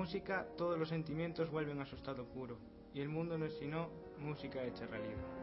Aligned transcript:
música, 0.00 0.46
todos 0.56 0.78
los 0.78 0.88
sentimientos 0.88 1.50
vuelven 1.50 1.78
a 1.82 1.84
su 1.84 1.94
estado 1.94 2.24
puro, 2.24 2.56
y 2.94 3.02
el 3.02 3.10
mundo 3.10 3.36
no 3.36 3.44
es 3.44 3.58
sino 3.58 3.90
música 4.18 4.64
hecha 4.64 4.86
realidad. 4.86 5.39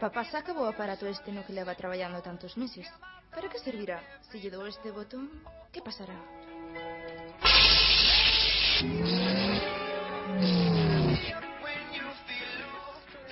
Papá 0.00 0.24
sacabou 0.24 0.64
o 0.64 0.72
aparato 0.72 1.04
este 1.04 1.28
no 1.28 1.44
que 1.44 1.52
leva 1.52 1.76
traballando 1.76 2.24
tantos 2.24 2.56
meses. 2.56 2.88
Para 3.28 3.52
que 3.52 3.60
servirá? 3.60 4.00
Se 4.32 4.40
lle 4.40 4.48
dou 4.48 4.64
este 4.64 4.88
botón, 4.88 5.28
que 5.68 5.84
pasará? 5.84 6.16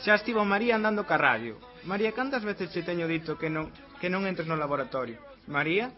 Xa 0.05 0.12
estivo 0.21 0.45
María 0.45 0.77
andando 0.77 1.09
carrallo. 1.09 1.57
María, 1.89 2.12
cantas 2.12 2.45
veces 2.45 2.69
che 2.69 2.85
teño 2.85 3.09
dito 3.09 3.41
que 3.41 3.48
non, 3.48 3.73
que 3.97 4.12
non 4.12 4.29
entres 4.29 4.45
no 4.45 4.53
laboratorio? 4.53 5.17
María? 5.48 5.89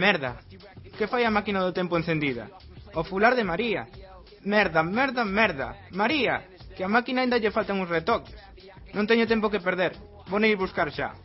Merda, 0.00 0.40
que 0.96 1.04
fai 1.04 1.28
a 1.28 1.34
máquina 1.34 1.60
do 1.60 1.76
tempo 1.76 2.00
encendida? 2.00 2.48
O 2.96 3.04
fular 3.04 3.36
de 3.36 3.44
María. 3.44 3.84
Merda, 4.48 4.80
merda, 4.80 5.28
merda. 5.28 5.76
María, 5.92 6.40
que 6.72 6.80
a 6.80 6.88
máquina 6.88 7.20
ainda 7.20 7.36
lle 7.36 7.52
faltan 7.52 7.76
uns 7.76 7.92
retoques. 7.92 8.32
Non 8.92 9.08
teño 9.08 9.24
tempo 9.24 9.48
que 9.52 9.60
perder. 9.60 9.96
Vou 10.28 10.40
ir 10.44 10.56
buscar 10.56 10.88
xa. 10.92 11.16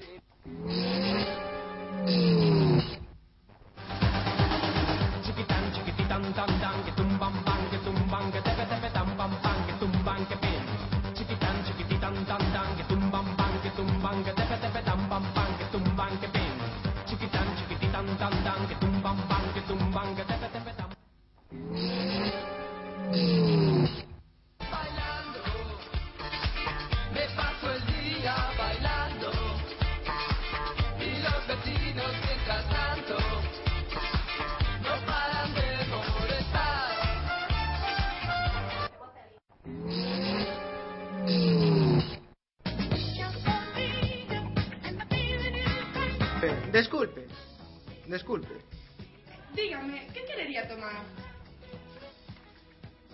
Desculpe, 46.37 46.71
desculpe, 46.71 47.27
desculpe. 48.05 48.55
Dígame, 49.55 50.05
que 50.13 50.23
querería 50.23 50.67
tomar? 50.69 51.01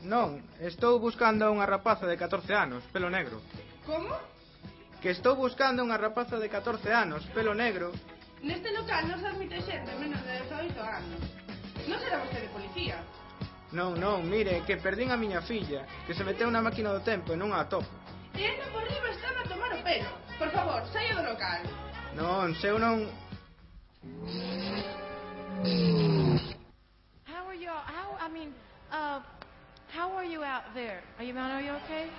Non, 0.03 0.43
estou 0.59 0.99
buscando 0.99 1.47
a 1.47 1.53
unha 1.55 1.63
rapaza 1.63 2.03
de 2.03 2.19
14 2.19 2.51
anos, 2.51 2.83
pelo 2.91 3.07
negro. 3.07 3.39
Como? 3.87 4.11
Que 4.99 5.15
estou 5.15 5.39
buscando 5.39 5.87
unha 5.87 5.95
rapaza 5.95 6.35
de 6.35 6.51
14 6.51 6.91
anos, 6.91 7.23
pelo 7.31 7.55
negro. 7.55 7.95
Neste 8.43 8.75
local 8.75 9.07
non 9.07 9.15
se 9.23 9.31
admite 9.31 9.55
xente 9.63 9.95
menos 9.95 10.19
de 10.27 10.43
18 10.43 10.83
anos. 10.83 11.23
Non 11.87 11.97
será 12.03 12.19
vostede 12.19 12.51
policía? 12.51 12.99
Non, 13.71 13.95
non, 13.95 14.27
mire, 14.27 14.67
que 14.67 14.75
perdín 14.75 15.15
a 15.15 15.17
miña 15.17 15.39
filla, 15.39 15.87
que 16.03 16.11
se 16.11 16.27
meteu 16.27 16.51
na 16.51 16.59
máquina 16.59 16.91
do 16.91 16.99
tempo 16.99 17.31
e 17.31 17.39
non 17.39 17.55
a 17.55 17.63
atopo. 17.63 17.87
E 18.35 18.51
por 18.67 18.83
riba 18.83 19.15
están 19.15 19.31
a 19.39 19.47
tomar 19.47 19.71
o 19.71 19.79
pelo. 19.79 20.11
Por 20.35 20.51
favor, 20.51 20.83
saia 20.91 21.15
do 21.15 21.23
local. 21.23 21.63
Non, 22.15 22.53
se 22.61 22.69
eu 22.69 22.77
non... 22.77 23.09
How 27.23 27.47
are 27.47 27.55
y'all? 27.55 27.83
How 27.85 28.17
I 28.19 28.27
are 30.11 30.25
you 30.25 30.43
out 30.43 30.63
there? 30.73 31.01
Are 31.17 31.23
you 31.23 31.33
okay? 31.85 32.09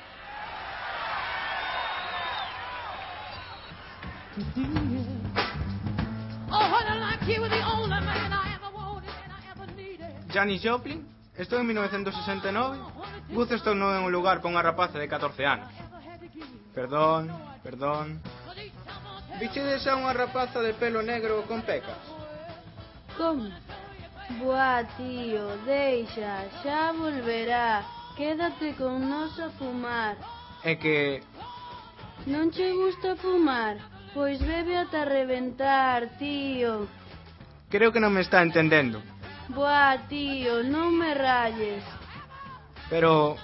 Joplin, 10.58 11.06
esto 11.36 11.58
en 11.58 11.66
1969, 11.66 12.78
Woodstock 13.30 13.60
en 13.76 13.82
un 13.82 14.10
lugar 14.10 14.40
con 14.40 14.52
una 14.52 14.62
rapaza 14.62 14.98
de 14.98 15.06
14 15.06 15.46
años. 15.46 15.68
Perdón, 16.74 17.30
perdón. 17.62 18.20
Vichedes 19.44 19.84
a 19.84 20.00
unha 20.00 20.16
rapaza 20.16 20.64
de 20.64 20.72
pelo 20.72 21.04
negro 21.04 21.44
con 21.44 21.60
pecas? 21.68 22.00
Como? 23.12 23.52
Boa, 24.40 24.80
tío, 24.96 25.60
deixa, 25.68 26.48
xa 26.64 26.96
volverá. 26.96 27.84
Quédate 28.16 28.72
con 28.80 29.04
nós 29.04 29.36
a 29.36 29.52
fumar. 29.60 30.16
É 30.64 30.80
que... 30.80 31.20
Non 32.24 32.48
che 32.48 32.72
gusta 32.72 33.20
fumar? 33.20 33.76
Pois 34.16 34.40
bebe 34.40 34.80
ata 34.80 35.04
reventar, 35.04 36.16
tío. 36.16 36.88
Creo 37.68 37.92
que 37.92 38.00
non 38.00 38.16
me 38.16 38.24
está 38.24 38.40
entendendo. 38.40 39.04
Boa, 39.52 40.00
tío, 40.08 40.64
non 40.64 40.96
me 40.96 41.12
rayes. 41.12 41.84
Pero... 42.88 43.36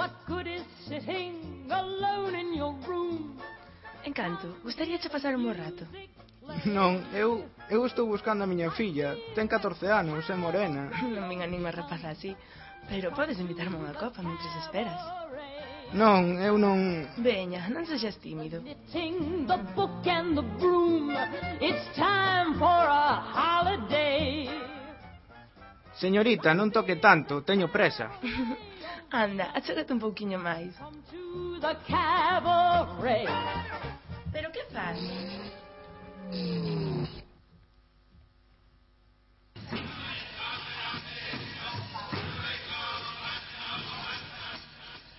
What 0.00 0.24
good 0.26 0.46
is 0.46 0.64
sitting 0.88 1.68
alone 1.68 2.34
in 2.34 2.54
your 2.56 2.72
room? 2.88 3.36
Encanto, 4.02 4.56
gustaríache 4.64 5.10
pasar 5.10 5.36
un 5.36 5.44
bo 5.44 5.52
rato. 5.52 5.84
Non, 6.64 7.04
eu, 7.12 7.44
eu 7.68 7.84
estou 7.84 8.08
buscando 8.08 8.40
a 8.40 8.48
miña 8.48 8.72
filla. 8.72 9.12
Ten 9.36 9.44
14 9.44 9.92
anos, 9.92 10.24
é 10.24 10.36
morena. 10.40 10.88
Non 11.04 11.28
me 11.28 11.36
anima 11.44 11.68
a 11.68 11.76
rapaz 11.76 12.00
así. 12.08 12.32
Pero 12.88 13.12
podes 13.12 13.36
invitarme 13.44 13.76
unha 13.76 13.92
copa 13.92 14.24
mentres 14.24 14.48
esperas. 14.64 14.96
Non, 15.92 16.40
eu 16.40 16.56
non... 16.56 17.04
Veña, 17.20 17.68
non 17.68 17.84
sexas 17.84 18.16
tímido. 18.24 18.64
The 18.64 19.58
book 19.76 20.00
and 20.08 20.32
the 20.32 20.46
broom. 20.56 21.12
It's 21.60 21.84
time 21.92 22.56
for 22.56 22.88
a 22.88 23.20
holiday. 23.36 24.48
Señorita, 25.92 26.56
non 26.56 26.72
toque 26.72 26.96
tanto, 26.96 27.44
teño 27.44 27.68
presa. 27.68 28.08
Anda, 29.12 29.50
achégate 29.54 29.92
un 29.92 29.98
pouquiño 29.98 30.38
máis. 30.38 30.70
To 31.10 31.58
the 31.58 31.74
cabaret. 31.90 33.26
Pero 34.32 34.52
que 34.52 34.62
faz? 34.70 34.96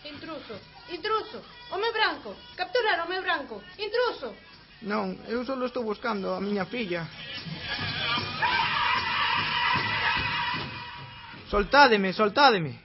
Intruso, 0.06 0.56
intruso, 0.90 1.44
home 1.72 1.92
branco, 1.92 2.36
capturar 2.56 3.02
home 3.04 3.20
branco, 3.20 3.62
intruso. 3.78 4.34
Non, 4.84 5.20
eu 5.28 5.44
só 5.44 5.60
estou 5.66 5.84
buscando 5.84 6.34
a 6.34 6.40
miña 6.40 6.64
filla. 6.66 7.06
Soltádeme, 11.52 12.14
soltádeme. 12.14 12.80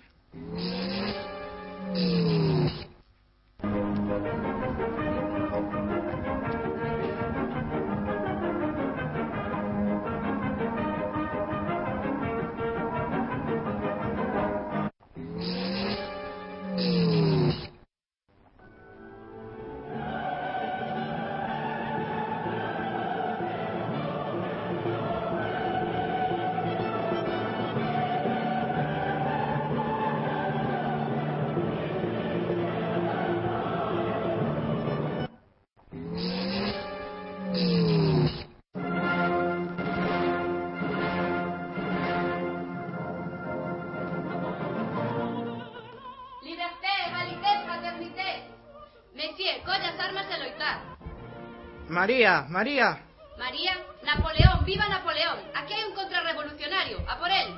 María, 52.07 52.47
María. 52.49 52.99
María, 53.37 53.77
Napoleón, 54.05 54.65
viva 54.65 54.87
Napoleón. 54.87 55.39
Aquí 55.59 55.75
hai 55.75 55.91
un 55.91 55.95
contrarrevolucionario. 55.99 57.03
A 57.03 57.19
por 57.19 57.27
él. 57.35 57.51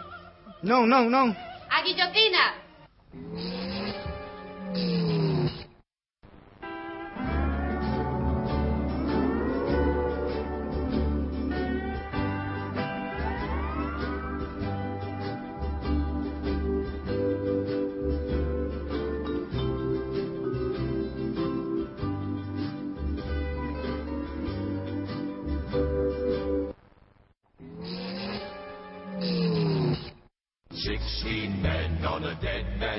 Non, 0.64 0.88
non, 0.88 1.12
non. 1.12 1.36
A 1.68 1.84
guillotina. 1.84 2.56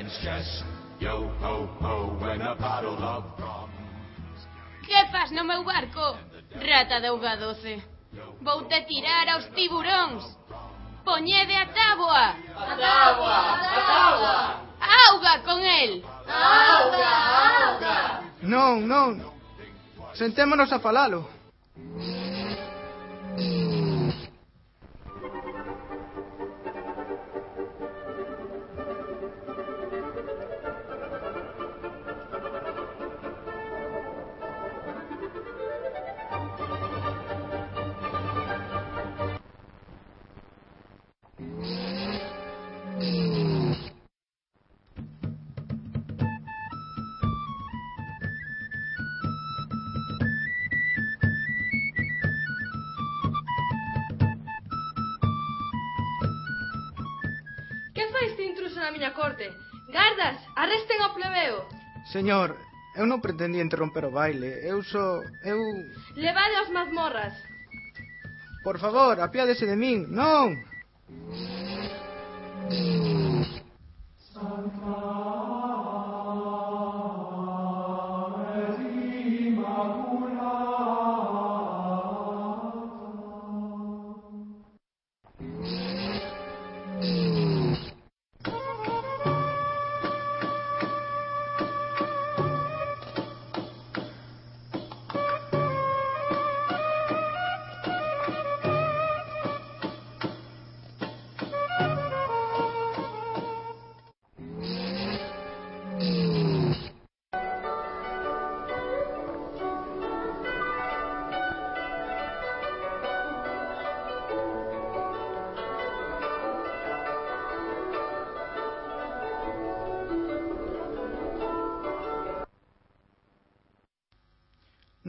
Ben's 0.09 0.23
chest. 0.23 0.63
Yo 0.99 1.29
ho 1.41 1.67
ho 1.81 2.17
and 2.25 2.41
a 2.41 2.55
bottle 2.55 2.97
of 2.97 3.23
rum. 3.39 3.69
Que 4.85 5.05
fas 5.11 5.31
no 5.31 5.43
meu 5.43 5.63
barco? 5.63 6.17
Rata 6.55 6.99
de 6.99 7.11
uga 7.11 7.35
doce. 7.35 7.83
Voute 8.41 8.85
tirar 8.87 9.29
aos 9.29 9.49
tiburóns. 9.53 10.23
Poñede 11.05 11.55
a 11.55 11.67
táboa. 11.67 12.35
A 12.57 12.75
táboa, 12.77 13.39
a 13.53 13.81
táboa. 13.91 14.37
Auga 14.81 15.43
con 15.43 15.61
el. 15.61 16.03
Auga, 16.27 17.13
auga. 17.67 18.21
Non, 18.41 18.87
non. 18.87 19.21
Sentémonos 20.13 20.71
a 20.73 20.79
falalo. 20.79 21.38
na 58.89 58.97
miña 58.97 59.13
corte. 59.13 59.53
Gardas, 59.93 60.41
arresten 60.57 60.97
ao 61.01 61.13
plebeo. 61.13 61.69
Señor, 62.09 62.57
eu 62.97 63.05
non 63.05 63.21
pretendía 63.21 63.61
interromper 63.61 64.09
o 64.09 64.15
baile. 64.19 64.65
Eu 64.65 64.81
só... 64.81 65.21
eu... 65.45 65.59
Levade 66.17 66.55
aos 66.57 66.73
mazmorras. 66.73 67.37
Por 68.65 68.81
favor, 68.81 69.21
apiádese 69.21 69.69
de 69.69 69.77
min. 69.77 70.09
Non! 70.09 70.57
Santa 74.33 74.98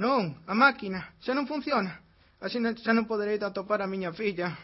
Non, 0.01 0.33
a 0.49 0.55
máquina 0.57 1.13
xa 1.21 1.37
non 1.37 1.45
funciona. 1.45 1.93
Así 2.41 2.57
xa 2.57 2.93
non 2.97 3.05
poderei 3.05 3.37
atopar 3.37 3.85
a 3.85 3.91
miña 3.93 4.17
filla. 4.17 4.57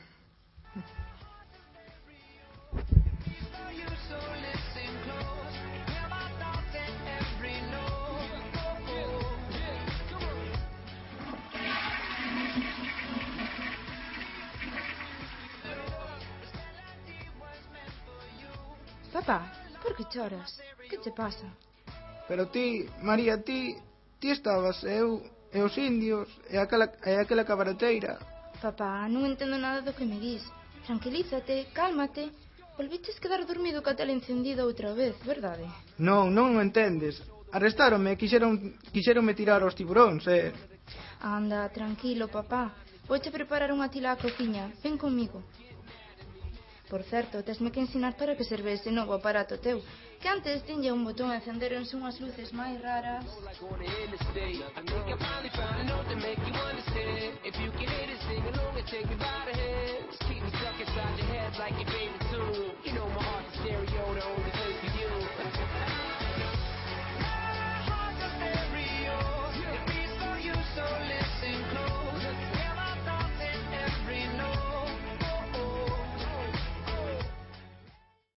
Papá, 19.12 19.52
por 19.84 19.92
que 19.96 20.08
choras? 20.08 20.56
Que 20.88 20.96
che 20.96 21.12
pasa? 21.12 21.44
Pero 22.24 22.48
ti, 22.48 22.88
María, 23.04 23.36
ti, 23.44 23.76
Ti 24.20 24.28
estabas, 24.32 24.82
eu, 24.84 25.22
e 25.52 25.60
os 25.60 25.76
indios, 25.76 26.28
e 26.50 26.56
aquela, 26.56 26.88
e 27.04 27.20
aquela 27.20 27.44
cabareteira. 27.44 28.18
Papá, 28.60 29.04
non 29.12 29.28
entendo 29.28 29.60
nada 29.60 29.84
do 29.84 29.92
que 29.92 30.08
me 30.08 30.16
dis. 30.16 30.42
Tranquilízate, 30.88 31.68
cálmate. 31.76 32.32
Volviches 32.76 33.20
quedar 33.20 33.44
dormido 33.44 33.80
ca 33.84 33.96
tela 33.96 34.12
encendida 34.12 34.64
outra 34.64 34.92
vez, 34.92 35.16
verdade? 35.24 35.64
Non, 36.00 36.32
non 36.32 36.56
o 36.56 36.62
entendes. 36.64 37.20
Arrestáronme 37.52 38.16
e 38.16 38.20
quixeron, 38.20 38.56
quixeronme 38.92 39.36
tirar 39.36 39.60
aos 39.60 39.76
tiburóns, 39.76 40.24
eh? 40.28 40.52
Anda, 41.20 41.68
tranquilo, 41.68 42.28
papá. 42.28 42.72
Vouche 43.08 43.30
preparar 43.30 43.72
unha 43.72 43.88
tila 43.92 44.12
á 44.12 44.20
cociña. 44.20 44.72
Ven 44.84 44.96
comigo. 44.96 45.44
Por 46.88 47.02
certo, 47.02 47.42
tesme 47.42 47.72
que 47.72 47.80
ensinar 47.80 48.14
para 48.16 48.36
que 48.36 48.44
serve 48.44 48.72
ese 48.72 48.92
novo 48.94 49.12
aparato 49.14 49.58
teu, 49.58 49.82
que 50.20 50.28
antes 50.28 50.64
tiña 50.64 50.92
un 50.92 51.04
botón 51.04 51.30
e 51.32 51.36
encenderonse 51.40 51.96
unhas 51.96 52.16
luces 52.20 52.48
máis 52.52 52.76
raras. 52.80 53.24